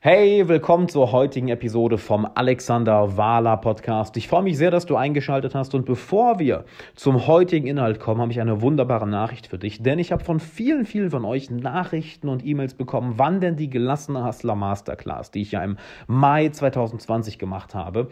[0.00, 4.16] Hey, willkommen zur heutigen Episode vom Alexander Wahler Podcast.
[4.16, 8.20] Ich freue mich sehr, dass du eingeschaltet hast und bevor wir zum heutigen Inhalt kommen,
[8.20, 11.50] habe ich eine wunderbare Nachricht für dich, denn ich habe von vielen, vielen von euch
[11.50, 16.48] Nachrichten und E-Mails bekommen, wann denn die gelassene Hustler Masterclass, die ich ja im Mai
[16.48, 18.08] 2020 gemacht habe,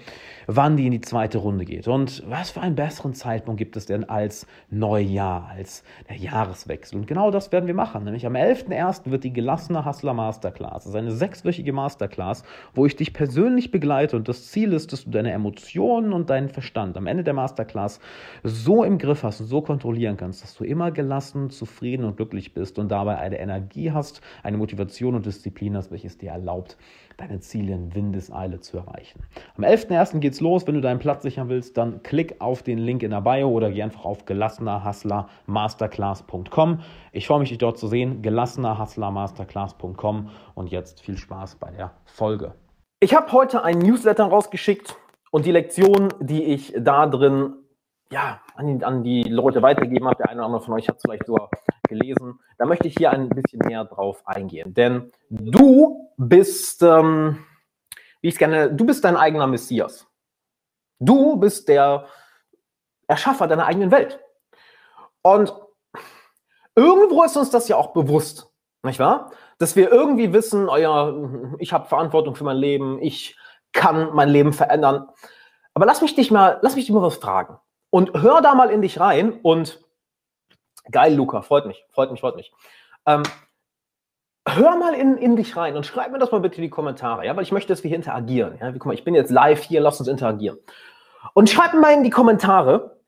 [0.48, 1.86] wann die in die zweite Runde geht.
[1.86, 6.98] Und was für einen besseren Zeitpunkt gibt es denn als Neujahr, als der Jahreswechsel?
[6.98, 9.08] Und genau das werden wir machen, nämlich am 11.01.
[9.12, 12.42] wird die gelassene Hustler Masterclass, das ist eine sechswöchige Masterclass,
[12.74, 16.48] wo ich dich persönlich begleite und das Ziel ist, dass du deine Emotionen und deinen
[16.48, 18.00] Verstand am Ende der Masterclass
[18.42, 22.52] so im Griff hast und so kontrollieren kannst, dass du immer gelassen, zufrieden und glücklich
[22.52, 26.76] bist und dabei eine Energie hast, eine Motivation und Disziplin hast, welches dir erlaubt,
[27.16, 29.22] deine Ziele in Windeseile zu erreichen.
[29.56, 30.18] Am 11.01.
[30.18, 30.66] geht's los.
[30.66, 33.70] Wenn du deinen Platz sichern willst, dann klick auf den Link in der Bio oder
[33.70, 36.80] geh einfach auf gelassenerhustlermasterclass.com.
[37.12, 38.22] Ich freue mich, dich dort zu sehen.
[38.22, 42.52] gelassenerhustlermasterclass.com und jetzt viel Spaß bei der Folge.
[43.00, 44.96] Ich habe heute einen Newsletter rausgeschickt
[45.30, 47.54] und die Lektion, die ich da drin
[48.12, 51.02] ja, an, an die Leute weitergeben habe, der eine oder andere von euch hat es
[51.02, 51.50] vielleicht sogar
[51.88, 52.38] gelesen.
[52.58, 54.74] Da möchte ich hier ein bisschen mehr drauf eingehen.
[54.74, 57.44] Denn du bist, ähm,
[58.20, 60.06] wie ich es gerne, du bist dein eigener Messias.
[60.98, 62.06] Du bist der
[63.06, 64.18] Erschaffer deiner eigenen Welt.
[65.22, 65.54] Und
[66.74, 68.50] irgendwo ist uns das ja auch bewusst,
[68.82, 69.32] nicht wahr?
[69.58, 73.36] Dass wir irgendwie wissen, oh ich habe Verantwortung für mein Leben, ich
[73.72, 75.08] kann mein Leben verändern.
[75.74, 77.58] Aber lass mich dich mal, lass mich dich mal was fragen.
[77.90, 79.86] Und hör da mal in dich rein und
[80.90, 82.52] Geil, Luca, freut mich, freut mich, freut mich.
[83.06, 83.22] Ähm,
[84.46, 87.26] hör mal in, in dich rein und schreib mir das mal bitte in die Kommentare,
[87.26, 88.58] ja, weil ich möchte, dass wir hier interagieren.
[88.60, 88.70] Ja?
[88.72, 90.58] Guck mal, ich bin jetzt live hier, lass uns interagieren.
[91.34, 93.00] Und schreib mir mal in die Kommentare,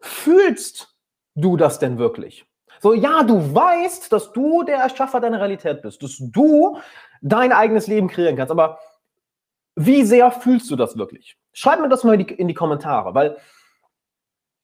[0.00, 0.96] fühlst
[1.34, 2.46] du das denn wirklich?
[2.80, 6.78] So, ja, du weißt, dass du der Erschaffer deiner Realität bist, dass du
[7.20, 8.78] dein eigenes Leben kreieren kannst, aber
[9.76, 11.36] wie sehr fühlst du das wirklich?
[11.52, 13.36] Schreib mir das mal in die, in die Kommentare, weil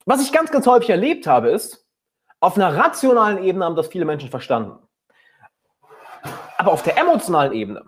[0.07, 1.87] was ich ganz, ganz häufig erlebt habe, ist,
[2.41, 4.86] auf einer rationalen Ebene haben das viele Menschen verstanden.
[6.67, 7.85] Aber auf der emotionalen Ebene,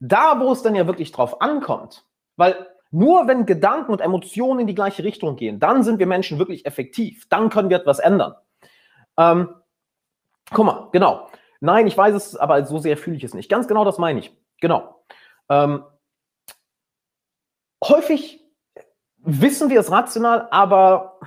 [0.00, 2.06] da wo es dann ja wirklich drauf ankommt,
[2.36, 6.38] weil nur wenn Gedanken und Emotionen in die gleiche Richtung gehen, dann sind wir Menschen
[6.38, 7.28] wirklich effektiv.
[7.28, 8.34] Dann können wir etwas ändern.
[9.18, 9.54] Ähm,
[10.50, 11.28] guck mal, genau.
[11.60, 13.50] Nein, ich weiß es, aber so sehr fühle ich es nicht.
[13.50, 14.34] Ganz genau das meine ich.
[14.62, 15.04] Genau.
[15.50, 15.84] Ähm,
[17.84, 18.42] häufig
[19.18, 21.20] wissen wir es rational, aber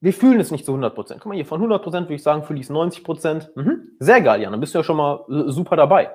[0.00, 2.60] wir fühlen es nicht zu 100% Guck mal hier, von 100% würde ich sagen, fühle
[2.60, 3.96] ich es 90% Mhm.
[3.98, 6.10] Sehr geil, Jan, dann bist du ja schon mal äh, super dabei.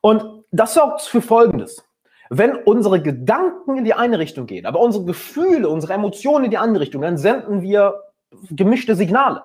[0.00, 1.84] Und das sorgt für Folgendes.
[2.30, 6.58] Wenn unsere Gedanken in die eine Richtung gehen, aber unsere Gefühle, unsere Emotionen in die
[6.58, 8.02] andere Richtung, dann senden wir
[8.50, 9.42] gemischte Signale.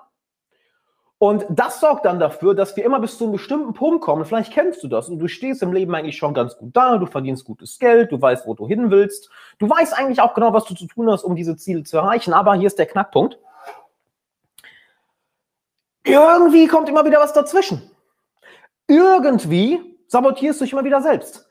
[1.17, 4.25] Und das sorgt dann dafür, dass wir immer bis zu einem bestimmten Punkt kommen.
[4.25, 7.05] Vielleicht kennst du das und du stehst im Leben eigentlich schon ganz gut da, du
[7.05, 10.65] verdienst gutes Geld, du weißt, wo du hin willst, du weißt eigentlich auch genau, was
[10.65, 12.33] du zu tun hast, um diese Ziele zu erreichen.
[12.33, 13.39] Aber hier ist der Knackpunkt
[16.03, 17.89] irgendwie kommt immer wieder was dazwischen.
[18.87, 21.47] Irgendwie sabotierst du dich immer wieder selbst.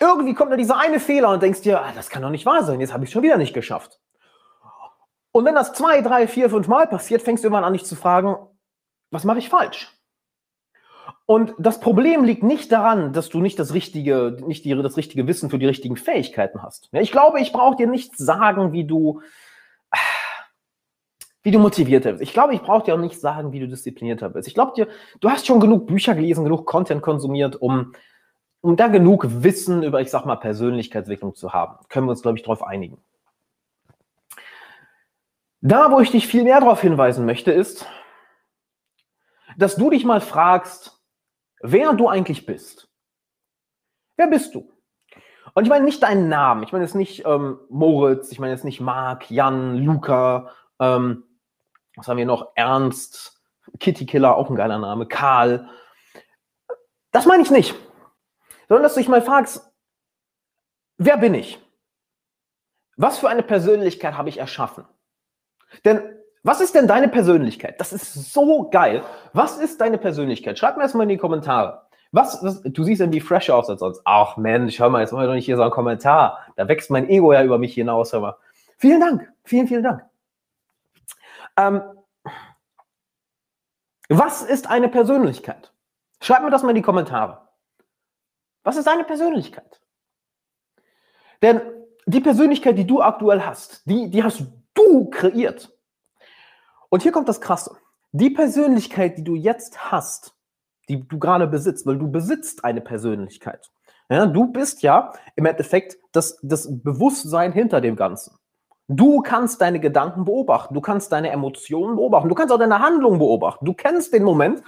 [0.00, 2.64] Irgendwie kommt da dieser eine Fehler und denkst dir, ah, das kann doch nicht wahr
[2.64, 4.00] sein, jetzt habe ich schon wieder nicht geschafft.
[5.32, 7.96] Und wenn das zwei, drei, vier, fünf Mal passiert, fängst du irgendwann an, dich zu
[7.96, 8.36] fragen,
[9.10, 9.92] was mache ich falsch?
[11.26, 15.26] Und das Problem liegt nicht daran, dass du nicht das richtige, nicht die, das richtige
[15.26, 16.88] Wissen für die richtigen Fähigkeiten hast.
[16.92, 19.22] Ich glaube, ich brauche dir nicht sagen, wie du
[21.44, 22.22] wie du motivierter bist.
[22.22, 24.48] Ich glaube, ich brauche dir auch nicht sagen, wie du disziplinierter bist.
[24.48, 24.88] Ich glaube dir,
[25.20, 27.92] du hast schon genug Bücher gelesen, genug Content konsumiert, um,
[28.62, 31.76] um da genug Wissen über, ich sag mal, Persönlichkeitsentwicklung zu haben.
[31.90, 32.98] Können wir uns, glaube ich, darauf einigen.
[35.60, 37.86] Da, wo ich dich viel mehr darauf hinweisen möchte, ist,
[39.58, 40.98] dass du dich mal fragst,
[41.60, 42.88] wer du eigentlich bist.
[44.16, 44.70] Wer bist du?
[45.52, 46.62] Und ich meine nicht deinen Namen.
[46.62, 50.50] Ich meine jetzt nicht ähm, Moritz, ich meine jetzt nicht Marc, Jan, Luca,
[50.80, 51.24] ähm,
[51.96, 52.52] was haben wir noch?
[52.54, 53.40] Ernst,
[53.80, 55.68] Kitty Killer, auch ein geiler Name, Karl.
[57.12, 57.74] Das meine ich nicht.
[58.68, 59.70] Sondern dass du dich mal fragst,
[60.96, 61.60] wer bin ich?
[62.96, 64.84] Was für eine Persönlichkeit habe ich erschaffen?
[65.84, 66.02] Denn
[66.42, 67.80] was ist denn deine Persönlichkeit?
[67.80, 69.02] Das ist so geil.
[69.32, 70.58] Was ist deine Persönlichkeit?
[70.58, 71.82] Schreib mir das mal in die Kommentare.
[72.12, 74.02] Was, was, du siehst irgendwie fresher aus als sonst.
[74.04, 76.38] Ach Mensch, hör mal, jetzt mal doch nicht hier so einen Kommentar.
[76.54, 78.12] Da wächst mein Ego ja über mich hinaus.
[78.12, 78.36] Hör mal.
[78.76, 79.32] Vielen Dank.
[79.42, 80.04] Vielen, vielen Dank.
[81.56, 81.82] Ähm,
[84.08, 85.72] was ist eine Persönlichkeit?
[86.20, 87.48] Schreib mir das mal in die Kommentare.
[88.62, 89.80] Was ist eine Persönlichkeit?
[91.42, 91.60] Denn
[92.06, 95.72] die Persönlichkeit, die du aktuell hast, die, die hast du kreiert.
[96.88, 97.76] Und hier kommt das Krasse.
[98.12, 100.36] Die Persönlichkeit, die du jetzt hast,
[100.88, 103.70] die du gerade besitzt, weil du besitzt eine Persönlichkeit.
[104.08, 108.38] Ja, du bist ja im Endeffekt das, das Bewusstsein hinter dem Ganzen.
[108.88, 113.18] Du kannst deine Gedanken beobachten, du kannst deine Emotionen beobachten, du kannst auch deine Handlungen
[113.18, 113.64] beobachten.
[113.64, 114.62] Du kennst den Moment,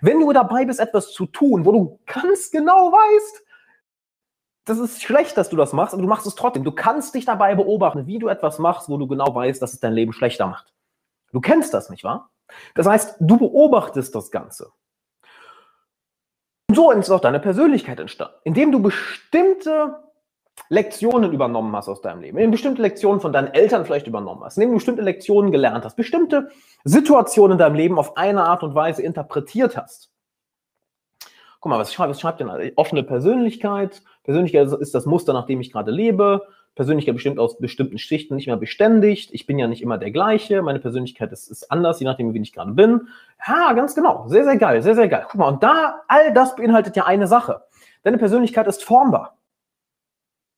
[0.00, 3.44] wenn du dabei bist, etwas zu tun, wo du ganz genau weißt,
[4.64, 6.64] das ist schlecht, dass du das machst, aber du machst es trotzdem.
[6.64, 9.80] Du kannst dich dabei beobachten, wie du etwas machst, wo du genau weißt, dass es
[9.80, 10.72] dein Leben schlechter macht.
[11.32, 12.30] Du kennst das, nicht wahr?
[12.74, 14.72] Das heißt, du beobachtest das Ganze.
[16.68, 20.02] Und so ist auch deine Persönlichkeit entstanden, indem du bestimmte
[20.68, 24.42] Lektionen übernommen hast aus deinem Leben, indem du bestimmte Lektionen von deinen Eltern vielleicht übernommen
[24.44, 26.50] hast, indem du bestimmte Lektionen gelernt hast, bestimmte
[26.84, 30.10] Situationen in deinem Leben auf eine Art und Weise interpretiert hast.
[31.60, 32.72] Guck mal, was schreibt, was schreibt denn?
[32.76, 34.02] Offene Persönlichkeit.
[34.22, 36.42] Persönlichkeit ist das Muster, nach dem ich gerade lebe.
[36.74, 39.30] Persönlichkeit bestimmt aus bestimmten Schichten nicht mehr beständigt.
[39.32, 40.60] Ich bin ja nicht immer der gleiche.
[40.60, 43.08] Meine Persönlichkeit ist, ist anders, je nachdem, wie ich gerade bin.
[43.46, 44.26] Ja, ganz genau.
[44.28, 44.82] Sehr, sehr geil.
[44.82, 45.24] Sehr, sehr geil.
[45.30, 47.62] Guck mal, und da, all das beinhaltet ja eine Sache.
[48.02, 49.38] Deine Persönlichkeit ist formbar.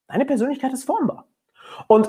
[0.08, 1.26] Deine Persönlichkeit ist formbar.
[1.88, 2.08] Und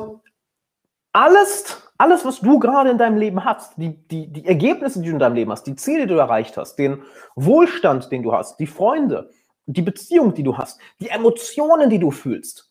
[1.13, 5.13] alles, alles, was du gerade in deinem Leben hast, die, die, die Ergebnisse, die du
[5.13, 7.03] in deinem Leben hast, die Ziele, die du erreicht hast, den
[7.35, 9.31] Wohlstand, den du hast, die Freunde,
[9.65, 12.67] die Beziehung, die du hast, die Emotionen, die du fühlst,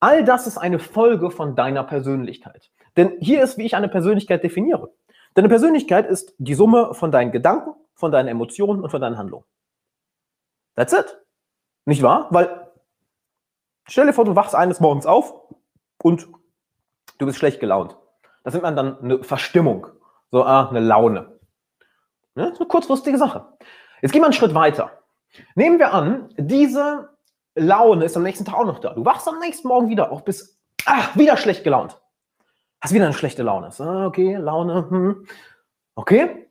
[0.00, 2.70] All das ist eine Folge von deiner Persönlichkeit.
[2.96, 4.92] Denn hier ist, wie ich eine Persönlichkeit definiere.
[5.34, 9.44] Deine Persönlichkeit ist die Summe von deinen Gedanken, von deinen Emotionen und von deinen Handlungen.
[10.76, 11.18] That's it.
[11.86, 12.28] Nicht wahr?
[12.30, 12.65] Weil,
[13.86, 15.34] stell dir vor, du wachst eines Morgens auf
[16.02, 16.28] und
[17.18, 17.96] du bist schlecht gelaunt.
[18.44, 19.86] Das nennt man dann eine Verstimmung.
[20.30, 21.38] So, ah, eine Laune.
[22.34, 23.46] Ist eine kurzfristige Sache.
[24.02, 24.90] Jetzt gehen wir einen Schritt weiter.
[25.54, 27.10] Nehmen wir an, diese
[27.54, 28.92] Laune ist am nächsten Tag auch noch da.
[28.92, 32.00] Du wachst am nächsten Morgen wieder auf, bist ach, wieder schlecht gelaunt.
[32.80, 33.70] Hast wieder eine schlechte Laune.
[33.78, 35.26] Ah, okay, Laune, hm.
[35.94, 36.48] Okay.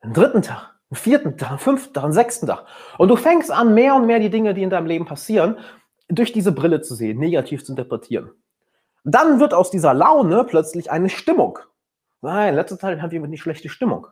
[0.00, 2.66] Einen dritten Tag, einen vierten Tag, einen fünften Tag, einen sechsten Tag.
[2.98, 5.58] Und du fängst an, mehr und mehr die Dinge, die in deinem Leben passieren,
[6.08, 8.30] durch diese Brille zu sehen, negativ zu interpretieren.
[9.04, 11.58] Dann wird aus dieser Laune plötzlich eine Stimmung.
[12.22, 14.06] Nein, in letzter Zeit haben wir eine schlechte Stimmung.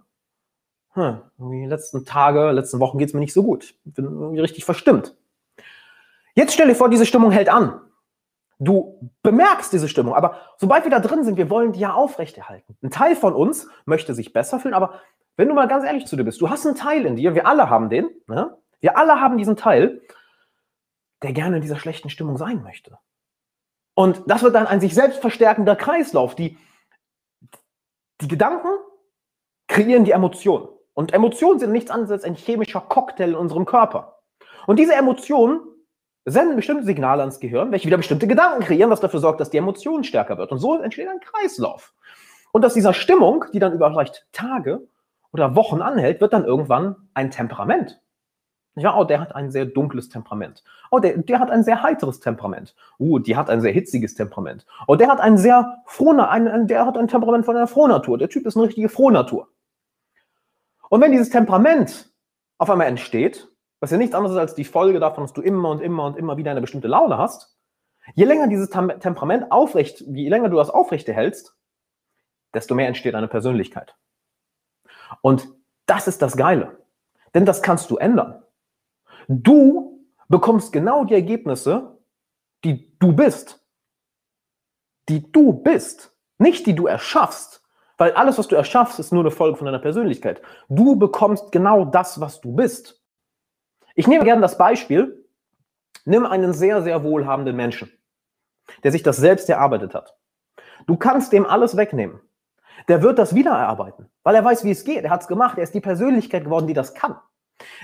[0.94, 3.74] Hm, die letzten Tage, letzten Wochen geht es mir nicht so gut.
[3.84, 5.16] Ich bin irgendwie richtig verstimmt.
[6.34, 7.80] Jetzt stell dir vor, diese Stimmung hält an.
[8.58, 12.76] Du bemerkst diese Stimmung, aber sobald wir da drin sind, wir wollen die ja aufrechterhalten.
[12.82, 15.00] Ein Teil von uns möchte sich besser fühlen, aber
[15.36, 17.46] wenn du mal ganz ehrlich zu dir bist, du hast einen Teil in dir, wir
[17.46, 18.56] alle haben den, ne?
[18.80, 20.02] wir alle haben diesen Teil,
[21.22, 22.98] der gerne in dieser schlechten Stimmung sein möchte.
[23.94, 26.34] Und das wird dann ein sich selbst verstärkender Kreislauf.
[26.34, 26.58] Die,
[28.20, 28.68] die Gedanken
[29.68, 30.68] kreieren die Emotionen.
[30.94, 34.18] Und Emotionen sind nichts anderes als ein chemischer Cocktail in unserem Körper.
[34.66, 35.60] Und diese Emotionen
[36.24, 39.56] senden bestimmte Signale ans Gehirn, welche wieder bestimmte Gedanken kreieren, was dafür sorgt, dass die
[39.56, 40.52] Emotion stärker wird.
[40.52, 41.94] Und so entsteht ein Kreislauf.
[42.52, 44.86] Und aus dieser Stimmung, die dann über vielleicht Tage
[45.32, 48.00] oder Wochen anhält, wird dann irgendwann ein Temperament.
[48.74, 50.64] Ja, oh, der hat ein sehr dunkles Temperament.
[50.90, 52.74] Oh, der, der hat ein sehr heiteres Temperament.
[52.98, 54.64] Uh, die hat ein sehr hitziges Temperament.
[54.86, 58.16] Oh, der hat ein sehr frohe, ein, ein, der hat ein Temperament von einer Frohnatur.
[58.16, 59.48] Der Typ ist eine richtige Frohnatur.
[60.88, 62.10] Und wenn dieses Temperament
[62.58, 63.48] auf einmal entsteht,
[63.80, 66.16] was ja nichts anderes ist als die Folge davon, dass du immer und immer und
[66.16, 67.58] immer wieder eine bestimmte Laune hast,
[68.14, 71.56] je länger dieses Temperament aufrecht, je länger du das aufrechterhältst,
[72.54, 73.96] desto mehr entsteht eine Persönlichkeit.
[75.20, 75.48] Und
[75.86, 76.78] das ist das Geile.
[77.34, 78.41] Denn das kannst du ändern.
[79.28, 81.98] Du bekommst genau die Ergebnisse,
[82.64, 83.64] die du bist.
[85.08, 86.16] Die du bist.
[86.38, 87.62] Nicht die du erschaffst.
[87.98, 90.42] Weil alles, was du erschaffst, ist nur eine Folge von deiner Persönlichkeit.
[90.68, 93.00] Du bekommst genau das, was du bist.
[93.94, 95.28] Ich nehme gerne das Beispiel,
[96.04, 97.92] nimm einen sehr, sehr wohlhabenden Menschen,
[98.82, 100.16] der sich das selbst erarbeitet hat.
[100.86, 102.20] Du kannst dem alles wegnehmen.
[102.88, 105.04] Der wird das wieder erarbeiten, weil er weiß, wie es geht.
[105.04, 105.58] Er hat es gemacht.
[105.58, 107.16] Er ist die Persönlichkeit geworden, die das kann.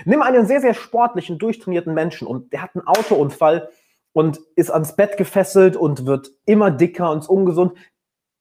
[0.05, 3.69] Nimm einen sehr, sehr sportlichen, durchtrainierten Menschen und der hat einen Autounfall
[4.13, 7.73] und ist ans Bett gefesselt und wird immer dicker und ungesund.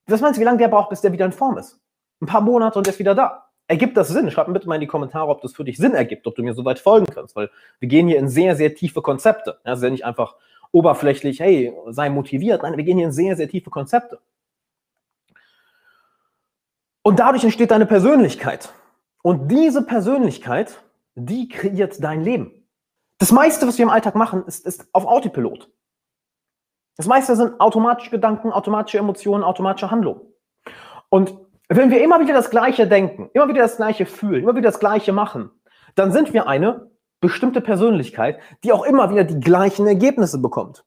[0.07, 1.81] Was meinst du, wie lange der braucht, bis der wieder in Form ist?
[2.21, 3.45] Ein paar Monate und er ist wieder da.
[3.69, 4.31] Ergibt das Sinn?
[4.31, 6.43] Schreib mir bitte mal in die Kommentare, ob das für dich Sinn ergibt, ob du
[6.43, 9.59] mir so weit folgen kannst, weil wir gehen hier in sehr, sehr tiefe Konzepte.
[9.63, 10.37] Das ist ja nicht einfach
[10.73, 12.63] oberflächlich, hey, sei motiviert.
[12.63, 14.21] Nein, wir gehen hier in sehr, sehr tiefe Konzepte.
[17.03, 18.73] Und dadurch entsteht deine Persönlichkeit.
[19.23, 20.83] Und diese Persönlichkeit,
[21.19, 22.67] die kreiert dein Leben.
[23.19, 25.71] Das meiste, was wir im Alltag machen, ist, ist auf Autopilot.
[26.97, 30.21] Das meiste sind automatische Gedanken, automatische Emotionen, automatische Handlungen.
[31.11, 31.35] Und
[31.69, 34.81] wenn wir immer wieder das Gleiche denken, immer wieder das Gleiche fühlen, immer wieder das
[34.81, 35.51] Gleiche machen,
[35.95, 40.85] dann sind wir eine bestimmte Persönlichkeit, die auch immer wieder die gleichen Ergebnisse bekommt.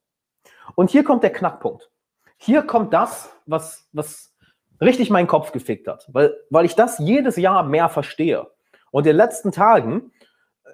[0.76, 1.92] Und hier kommt der Knackpunkt.
[2.38, 4.34] Hier kommt das, was, was
[4.82, 8.48] richtig meinen Kopf gefickt hat, weil, weil ich das jedes Jahr mehr verstehe.
[8.90, 10.12] Und in den letzten Tagen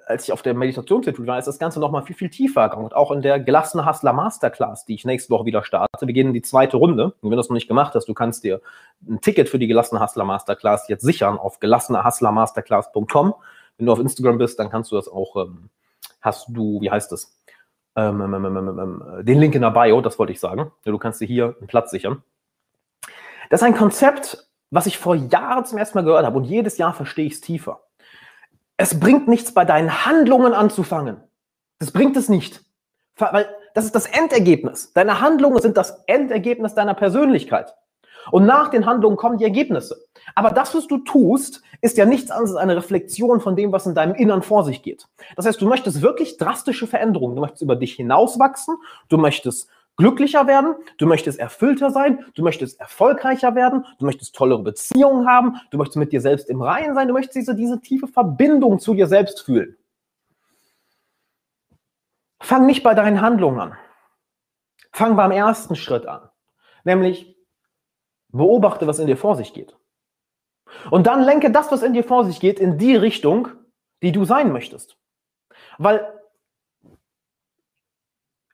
[0.08, 2.84] als ich auf der Meditationsinstitut war, ist das Ganze nochmal viel, viel tiefer gegangen.
[2.84, 6.28] Und auch in der gelassene Hustler Masterclass, die ich nächste Woche wieder starte, wir gehen
[6.28, 7.06] in die zweite Runde.
[7.06, 8.60] Und wenn du das noch nicht gemacht hast, du kannst dir
[9.06, 13.34] ein Ticket für die gelassene Hustler Masterclass jetzt sichern auf gelassenehustlermasterclass.com.
[13.76, 15.68] Wenn du auf Instagram bist, dann kannst du das auch, ähm,
[16.20, 17.38] hast du, wie heißt das?
[17.94, 20.72] Ähm, ähm, ähm, ähm, ähm den Link in der Bio, das wollte ich sagen.
[20.84, 22.22] Du kannst dir hier einen Platz sichern.
[23.50, 26.78] Das ist ein Konzept, was ich vor Jahren zum ersten Mal gehört habe und jedes
[26.78, 27.80] Jahr verstehe ich es tiefer.
[28.78, 31.18] Es bringt nichts bei deinen Handlungen anzufangen.
[31.80, 32.64] Das bringt es nicht.
[33.16, 34.92] Weil das ist das Endergebnis.
[34.94, 37.74] Deine Handlungen sind das Endergebnis deiner Persönlichkeit.
[38.30, 39.96] Und nach den Handlungen kommen die Ergebnisse.
[40.34, 43.86] Aber das, was du tust, ist ja nichts anderes als eine Reflexion von dem, was
[43.86, 45.08] in deinem Innern vor sich geht.
[45.34, 47.34] Das heißt, du möchtest wirklich drastische Veränderungen.
[47.34, 48.76] Du möchtest über dich hinauswachsen.
[49.08, 49.68] Du möchtest
[49.98, 55.56] glücklicher werden, du möchtest erfüllter sein, du möchtest erfolgreicher werden, du möchtest tollere Beziehungen haben,
[55.70, 58.94] du möchtest mit dir selbst im Reinen sein, du möchtest diese, diese tiefe Verbindung zu
[58.94, 59.76] dir selbst fühlen.
[62.40, 63.76] Fang nicht bei deinen Handlungen an.
[64.92, 66.30] Fang beim ersten Schritt an.
[66.84, 67.36] Nämlich
[68.28, 69.76] beobachte, was in dir vor sich geht.
[70.90, 73.48] Und dann lenke das, was in dir vor sich geht, in die Richtung,
[74.02, 74.96] die du sein möchtest.
[75.78, 76.17] Weil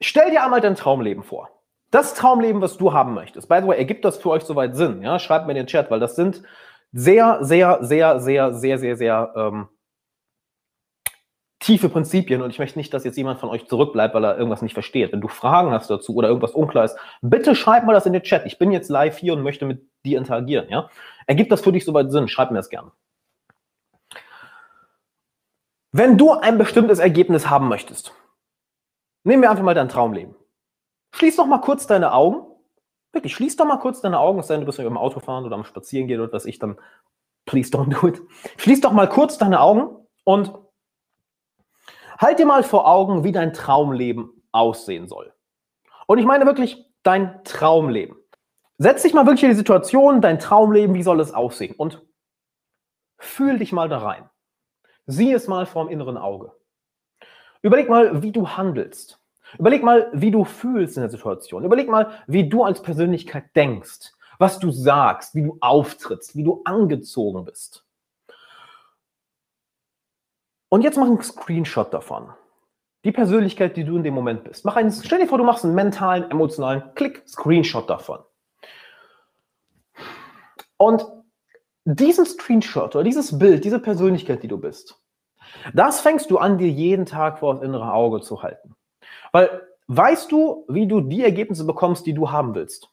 [0.04, 1.48] Stell dir einmal dein Traumleben vor.
[1.90, 3.48] Das Traumleben, was du haben möchtest.
[3.48, 5.00] By the way, ergibt das für euch soweit Sinn?
[5.00, 6.42] Ja, schreibt mir in den Chat, weil das sind
[6.92, 9.68] sehr, sehr, sehr, sehr, sehr, sehr, sehr ähm,
[11.58, 14.60] tiefe Prinzipien und ich möchte nicht, dass jetzt jemand von euch zurückbleibt, weil er irgendwas
[14.60, 15.10] nicht versteht.
[15.12, 18.22] Wenn du Fragen hast dazu oder irgendwas unklar ist, bitte schreib mal das in den
[18.22, 18.44] Chat.
[18.44, 20.68] Ich bin jetzt live hier und möchte mit dir interagieren.
[20.68, 20.90] Ja?
[21.26, 22.28] Ergibt das für dich soweit Sinn?
[22.28, 22.92] Schreib mir das gerne.
[25.92, 28.12] Wenn du ein bestimmtes Ergebnis haben möchtest,
[29.24, 30.34] Nehmen wir einfach mal dein Traumleben.
[31.14, 32.46] Schließ doch mal kurz deine Augen.
[33.12, 35.44] Wirklich, schließ doch mal kurz deine Augen, es sei denn, du bist im Auto fahren
[35.44, 36.76] oder am Spazieren gehen oder was ich dann.
[37.46, 38.20] Please don't do it.
[38.58, 40.52] Schließ doch mal kurz deine Augen und
[42.18, 45.32] halt dir mal vor Augen, wie dein Traumleben aussehen soll.
[46.06, 48.16] Und ich meine wirklich dein Traumleben.
[48.78, 51.74] Setz dich mal wirklich in die Situation, dein Traumleben, wie soll es aussehen?
[51.76, 52.04] Und
[53.18, 54.28] fühl dich mal da rein.
[55.06, 56.52] Sieh es mal vorm inneren Auge.
[57.64, 59.18] Überleg mal, wie du handelst.
[59.58, 61.64] Überleg mal, wie du fühlst in der Situation.
[61.64, 66.60] Überleg mal, wie du als Persönlichkeit denkst, was du sagst, wie du auftrittst, wie du
[66.66, 67.86] angezogen bist.
[70.68, 72.34] Und jetzt mach einen Screenshot davon.
[73.06, 74.66] Die Persönlichkeit, die du in dem Moment bist.
[74.66, 78.18] Mach einen, stell dir vor, du machst einen mentalen, emotionalen Klick, Screenshot davon.
[80.76, 81.06] Und
[81.86, 85.00] diesen Screenshot oder dieses Bild, diese Persönlichkeit, die du bist,
[85.72, 88.74] das fängst du an, dir jeden Tag vor das innere Auge zu halten.
[89.32, 92.90] Weil weißt du, wie du die Ergebnisse bekommst, die du haben willst?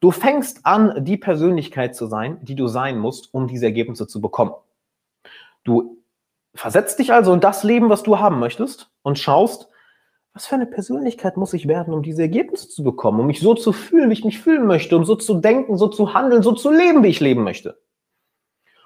[0.00, 4.20] Du fängst an, die Persönlichkeit zu sein, die du sein musst, um diese Ergebnisse zu
[4.20, 4.52] bekommen.
[5.64, 5.98] Du
[6.54, 9.68] versetzt dich also in das Leben, was du haben möchtest und schaust,
[10.32, 13.54] was für eine Persönlichkeit muss ich werden, um diese Ergebnisse zu bekommen, um mich so
[13.54, 16.52] zu fühlen, wie ich mich fühlen möchte, um so zu denken, so zu handeln, so
[16.52, 17.78] zu leben, wie ich leben möchte.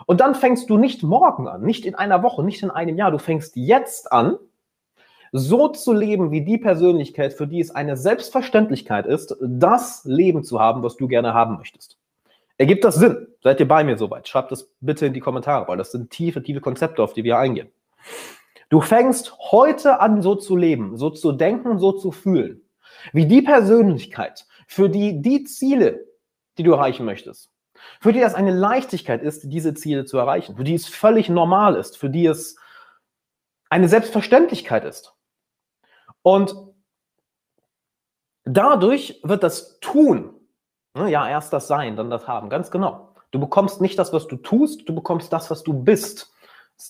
[0.06, 3.10] Und dann fängst du nicht morgen an, nicht in einer Woche, nicht in einem Jahr,
[3.10, 4.38] du fängst jetzt an,
[5.32, 10.60] so zu leben wie die Persönlichkeit, für die es eine Selbstverständlichkeit ist, das Leben zu
[10.60, 11.98] haben, was du gerne haben möchtest.
[12.58, 13.28] Ergibt das Sinn?
[13.42, 14.28] Seid ihr bei mir soweit?
[14.28, 17.38] Schreibt das bitte in die Kommentare, weil das sind tiefe, tiefe Konzepte, auf die wir
[17.38, 17.70] eingehen.
[18.68, 22.62] Du fängst heute an, so zu leben, so zu denken, so zu fühlen,
[23.12, 26.06] wie die Persönlichkeit, für die die Ziele,
[26.58, 27.49] die du erreichen möchtest,
[28.00, 31.76] für die das eine Leichtigkeit ist, diese Ziele zu erreichen, für die es völlig normal
[31.76, 32.56] ist, für die es
[33.68, 35.14] eine Selbstverständlichkeit ist.
[36.22, 36.54] Und
[38.44, 40.34] dadurch wird das Tun,
[40.94, 43.14] ne, ja, erst das Sein, dann das Haben, ganz genau.
[43.30, 46.32] Du bekommst nicht das, was du tust, du bekommst das, was du bist.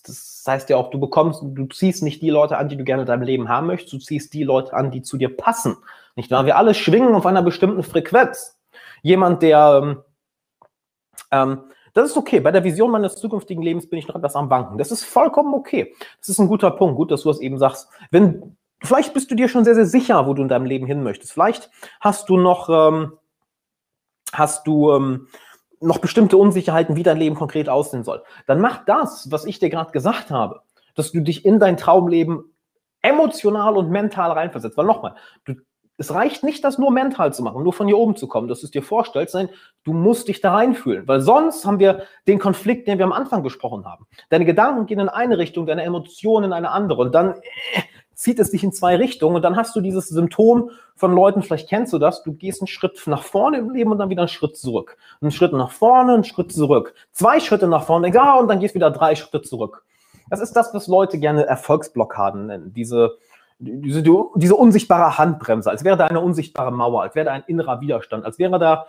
[0.07, 3.03] Das heißt ja auch, du bekommst, du ziehst nicht die Leute an, die du gerne
[3.03, 5.77] in deinem Leben haben möchtest, du ziehst die Leute an, die zu dir passen.
[6.17, 6.47] Nicht wahr?
[6.47, 8.59] Wir alle schwingen auf einer bestimmten Frequenz.
[9.03, 10.05] Jemand, der
[11.31, 12.41] ähm, das ist okay.
[12.41, 14.79] Bei der Vision meines zukünftigen Lebens bin ich noch etwas am Wanken.
[14.79, 15.95] Das ist vollkommen okay.
[16.21, 16.97] Das ist ein guter Punkt.
[16.97, 17.89] Gut, dass du das eben sagst.
[18.11, 21.03] Wenn, vielleicht bist du dir schon sehr, sehr sicher, wo du in deinem Leben hin
[21.03, 21.33] möchtest.
[21.33, 23.19] Vielleicht hast du noch, ähm,
[24.33, 25.29] hast du ähm,
[25.81, 28.23] noch bestimmte Unsicherheiten, wie dein Leben konkret aussehen soll.
[28.47, 30.61] Dann mach das, was ich dir gerade gesagt habe,
[30.95, 32.45] dass du dich in dein Traumleben
[33.03, 34.77] emotional und mental reinversetzt.
[34.77, 35.55] Weil nochmal, du
[36.01, 38.61] es reicht nicht, das nur mental zu machen, nur von hier oben zu kommen, dass
[38.61, 39.55] du es dir vorstellst, sondern
[39.85, 43.43] du musst dich da reinfühlen, weil sonst haben wir den Konflikt, den wir am Anfang
[43.43, 44.07] gesprochen haben.
[44.31, 47.83] Deine Gedanken gehen in eine Richtung, deine Emotionen in eine andere und dann äh,
[48.15, 51.69] zieht es dich in zwei Richtungen und dann hast du dieses Symptom von Leuten, vielleicht
[51.69, 54.29] kennst du das, du gehst einen Schritt nach vorne im Leben und dann wieder einen
[54.29, 54.97] Schritt zurück.
[55.21, 56.95] Einen Schritt nach vorne, einen Schritt zurück.
[57.13, 59.85] Zwei Schritte nach vorne, denkst, ah, und dann gehst wieder drei Schritte zurück.
[60.31, 62.73] Das ist das, was Leute gerne Erfolgsblockaden nennen.
[62.73, 63.19] Diese,
[63.61, 67.81] diese, diese unsichtbare Handbremse, als wäre da eine unsichtbare Mauer, als wäre da ein innerer
[67.81, 68.87] Widerstand, als wäre da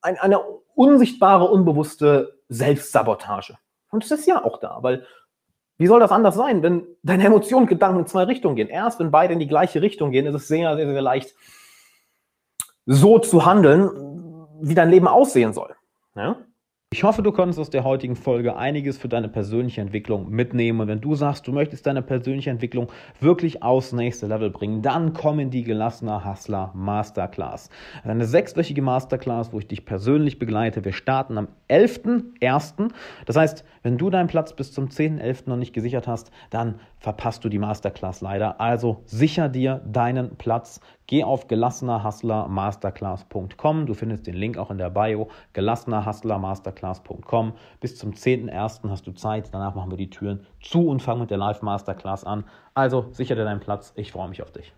[0.00, 0.40] ein, eine
[0.74, 3.58] unsichtbare, unbewusste Selbstsabotage.
[3.90, 5.06] Und es ist ja auch da, weil
[5.76, 8.68] wie soll das anders sein, wenn deine Emotionen und Gedanken in zwei Richtungen gehen?
[8.68, 11.34] Erst wenn beide in die gleiche Richtung gehen, ist es sehr, sehr, sehr leicht,
[12.86, 13.90] so zu handeln,
[14.60, 15.74] wie dein Leben aussehen soll.
[16.14, 16.36] Ja?
[16.92, 20.82] Ich hoffe, du konntest aus der heutigen Folge einiges für deine persönliche Entwicklung mitnehmen.
[20.82, 25.14] Und wenn du sagst, du möchtest deine persönliche Entwicklung wirklich aufs nächste Level bringen, dann
[25.14, 27.70] komm in die gelassener Hustler Masterclass.
[28.04, 30.84] Eine sechswöchige Masterclass, wo ich dich persönlich begleite.
[30.84, 32.90] Wir starten am 11.01.
[33.24, 35.48] Das heißt, wenn du deinen Platz bis zum 10.11.
[35.48, 38.60] noch nicht gesichert hast, dann verpasst du die Masterclass leider.
[38.60, 40.82] Also sicher dir deinen Platz.
[41.06, 43.86] Geh auf gelassenerhustlermasterclass.com.
[43.86, 45.28] Du findest den Link auch in der Bio.
[45.52, 47.52] gelassenerhustlermasterclass.com.
[47.80, 48.88] Bis zum 10.01.
[48.88, 49.50] hast du Zeit.
[49.52, 52.44] Danach machen wir die Türen zu und fangen mit der Live Masterclass an.
[52.74, 53.92] Also sicher dir deinen Platz.
[53.96, 54.72] Ich freue mich auf dich.